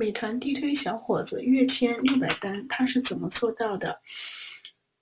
[0.00, 4.00] 美团地推小伙子月签六百单，他是怎么做到的？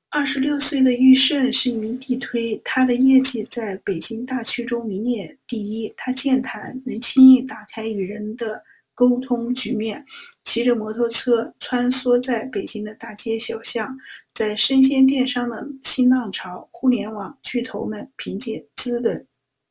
[0.08, 5.94] 二十六岁的玉胜是一名地推，他的业绩在北京大区中名列第一。
[5.96, 10.04] 他健谈，能轻易打开与人的沟通局面，
[10.44, 13.96] 骑着摩托车穿梭在北京的大街小巷。
[14.34, 19.24] 在生鲜电商的新浪潮，互联网巨头们凭借资本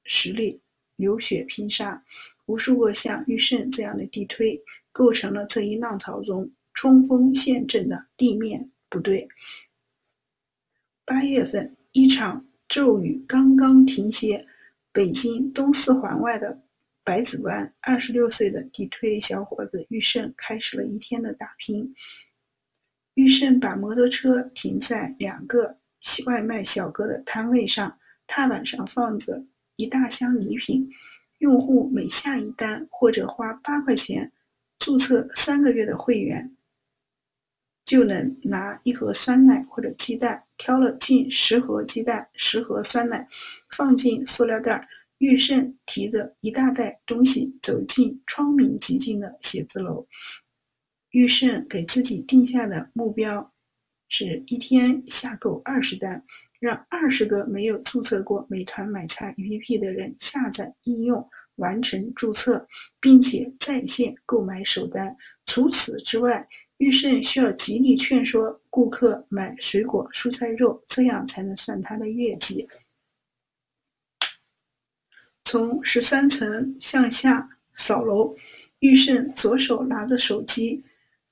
[0.06, 0.62] 实力
[0.96, 2.02] 流血拼杀，
[2.46, 4.62] 无数个像玉胜这样的地推，
[4.98, 9.28] 构成了这一浪潮中冲锋陷阵的地面部队。
[11.06, 14.48] 八月份，一场骤雨刚刚停歇，
[14.92, 16.64] 北京东四环外的
[17.04, 21.94] 百子湾，二十六岁的地推小伙子玉胜开始了一天的打拼。
[23.14, 25.78] 玉胜把摩托车停在两个
[26.26, 29.46] 外卖小哥的摊位上，踏板上放着
[29.76, 30.90] 一大箱礼品，
[31.38, 34.32] 用户每下一单或者花八块钱
[34.80, 36.54] 注册三个月的会员。
[37.86, 43.30] 就能拿一盒酸奶或者鸡蛋，挑了近十盒鸡蛋、十盒酸奶，
[43.70, 44.90] 放进塑料袋。
[45.20, 50.06] 玉胜提着一大袋东西走进窗明几净的写字楼。
[51.12, 53.54] 玉胜给自己定下的目标
[54.10, 56.26] 是一天下够二十单，
[56.60, 62.68] 让二十个没有注册过美团买菜 APP 的人下载应用，完成注册，
[63.00, 65.18] 并且在线购买首单。
[65.46, 66.48] 除此之外，
[66.78, 72.68] 玉胜需要极力劝说顾客买水果、蔬菜、肉，这样才能算他的业绩。
[75.44, 78.36] 从十三层向下扫楼，
[78.80, 80.84] 玉胜左手拿着手机，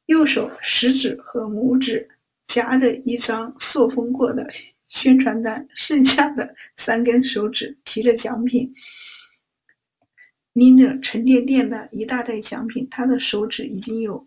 [0.05, 2.09] 右手食指和拇指
[2.47, 4.49] 夹着一张塑封过的
[4.87, 8.73] 宣传单，剩下的三根手指提着奖品，
[10.55, 14.25] 拎着沉甸甸的一大袋奖品，他的手指已经有。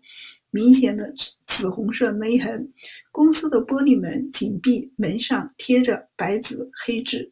[0.51, 1.13] 明显的
[1.47, 2.71] 紫红色勒痕，
[3.11, 7.31] 公司的玻璃门紧闭，门上贴着白纸黑字：“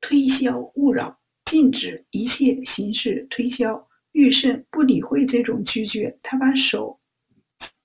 [0.00, 6.98] 推销勿扰，禁止一切形式推销。”玉胜不理会这种拒绝，他把手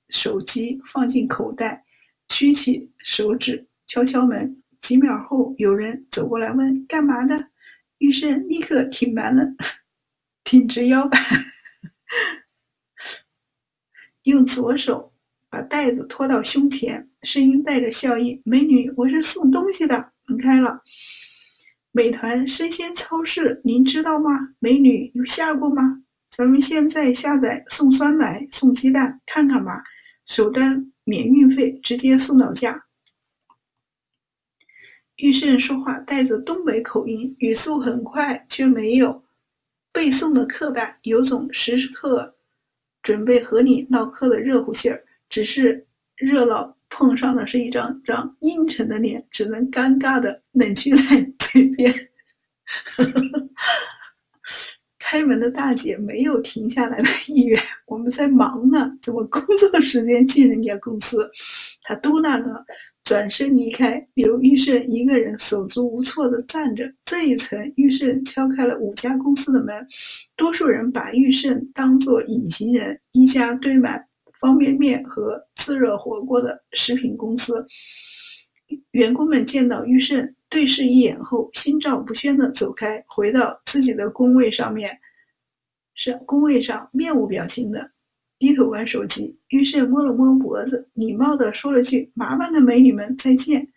[0.10, 1.84] 手机放进口袋，
[2.28, 4.64] 举起手指敲敲门。
[4.82, 7.48] 几秒后，有人走过来问：“干嘛的？”
[8.00, 9.56] 玉胜立刻挺蛮了，
[10.44, 11.22] 挺直腰板。
[14.24, 15.14] 用左手
[15.50, 20.82] 把袋子拖到胸前，声音带着笑意：“美女，我是送东西的。”门开了，
[21.92, 24.56] 美团生鲜超市，您知道吗？
[24.60, 26.02] 美女有下过吗？
[26.30, 29.84] 咱们现在下载送酸奶、送鸡蛋，看看吧。
[30.26, 32.86] 首单免运费，直接送到家。
[35.18, 39.23] 玉胜说话带着东北口音，语速很快，却没有
[39.94, 42.36] 背诵的刻板，有种时刻。
[43.02, 51.94] 准备和你唠嗑的热乎劲儿，只是热闹碰上的是一张张阴沉的脸，只能尴尬的冷却在嘴边。
[54.98, 61.30] 开门的大姐没有停下来的意愿，我们在忙呢，怎么工作时间进人家公司？
[61.84, 62.66] 她嘟囔着。
[63.04, 66.94] 转身离开，留玉胜一个人手足无措地站着。
[67.04, 69.88] 这一层，玉胜敲开了五家公司的门，
[70.38, 73.02] 多数人把玉胜当作隐形人。
[73.12, 74.08] 一家堆满
[74.40, 77.68] 方便面和自热火锅的食品公司，
[78.92, 85.00] 员工们见到玉胜，对视一眼后，心照不宣地走开，回到自己的工位上面，
[85.94, 87.92] 是工位上面无表情的。
[88.44, 93.70] 低头玩手机，于是摸了摸脖子，礼貌地说了句“麻烦了，美女们，再见”，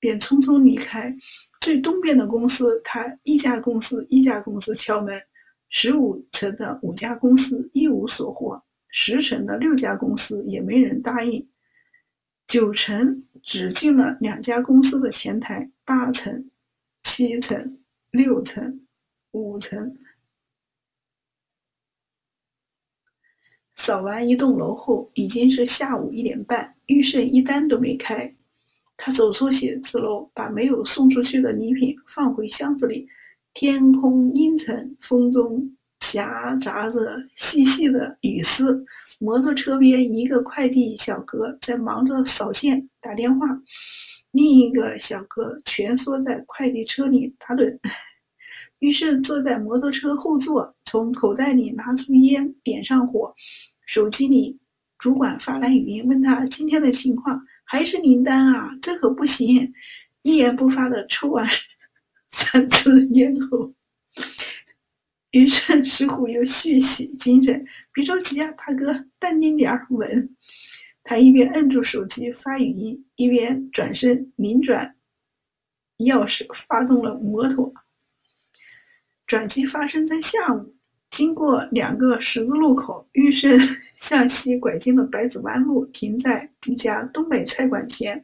[0.00, 1.16] 便匆匆离开。
[1.60, 5.22] 最东边的公司，他一家公司一家公司敲门，
[5.68, 11.48] 十五层的五家公司一无所获，十层的六家公司也没人答应，
[12.48, 16.50] 九层只进了两家公司的前台，八层、
[17.04, 17.78] 七层、
[18.10, 18.80] 六层、
[19.30, 19.96] 五层。
[23.82, 28.34] 扫完一栋楼后，已经是下午一点半，玉胜一单都没开。
[28.98, 33.08] 他走出写字楼，把没有送出去的礼品放回箱子里。
[33.54, 38.84] 天空阴沉，风中夹杂着细细的雨丝。
[39.18, 43.46] 摩托车边，一个快递小哥在忙着扫件、打电话，
[44.30, 47.78] 另一个小哥蜷缩在快递车里打盹。
[48.78, 53.34] 玉胜坐在摩托车后座，从口袋里拿出烟，点上火。
[53.90, 54.56] 手机里，
[54.98, 58.78] 主管发来语音问他今天的情况，还是零单啊？
[58.80, 59.74] 这可不行！
[60.22, 61.48] 一言不发的抽完
[62.30, 63.74] 三支烟后，
[65.32, 70.36] 于是石虎又续起精神：“别着急啊，大哥，淡定点儿，稳。”
[71.02, 74.94] 他一边摁住手机发语音，一边转身拧转
[75.98, 77.74] 钥匙，发动了摩托。
[79.26, 80.76] 转机发生在下午，
[81.10, 83.58] 经过两个十字路口，玉胜
[84.00, 88.22] 向西拐进了百子湾路，停在一家东北菜馆前。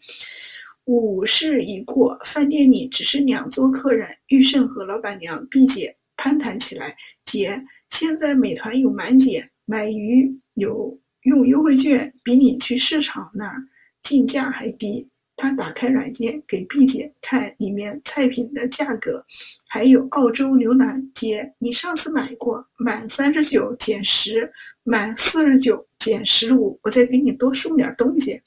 [0.87, 4.08] 午时已过，饭店里只剩两桌客人。
[4.28, 6.96] 玉胜和老板娘毕姐攀谈起来
[7.26, 13.62] ：“姐，现在美团有满减，买鱼有用优惠券，比你去市场那儿
[14.02, 15.08] 进价还低。”
[15.38, 19.26] 他打开软件给毕姐看里面菜品的价格，
[19.69, 21.11] 还有澳洲牛腩。
[21.14, 24.50] 姐，你上次买过，满三十九减十，
[24.88, 28.41] 满四十九减十五，我再给你多送点东西。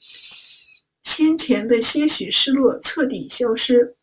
[1.02, 3.94] 先前的些许失落彻底消失。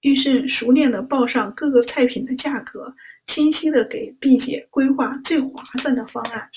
[0.00, 2.94] 玉胜熟练地报上各个菜品的价格，
[3.26, 6.50] 清晰地给毕姐规划最划算的方案。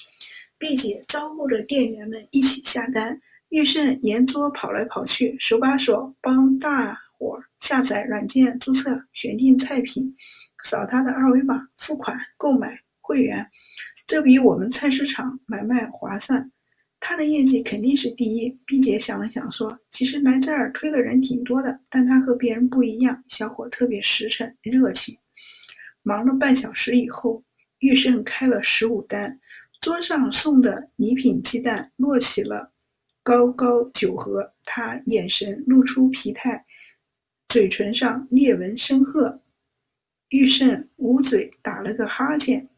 [0.59, 3.19] 毕姐招呼着店员们一起下单。
[3.49, 10.15] 玉胜沿桌跑来跑去，手把手帮大伙下载软件、注册、选定菜品，
[10.63, 13.49] 扫他的二维码付款、购买会员。
[14.05, 16.51] 这比我们菜市场买卖划算。
[16.99, 18.57] 他的业绩肯定是第一。
[18.65, 25.17] 毕姐想了想说：“其实来这儿推的人挺多的，但他和别人不一样，小伙特别实诚、热情。”
[26.01, 27.43] 忙了半小时以后，
[27.79, 29.39] 玉胜开了十五单，
[29.81, 32.71] 桌上送的礼品鸡蛋摞起了。
[33.21, 36.65] 高高九盒，他眼神露出疲态，
[37.47, 39.41] 嘴唇上裂纹深褐。
[40.29, 42.69] 玉胜捂嘴打了个哈欠，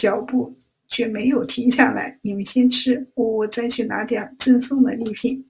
[0.00, 0.56] 脚步
[0.88, 2.18] 却没有停下来。
[2.22, 5.49] 你们先吃，我我再去拿点赠送的礼品。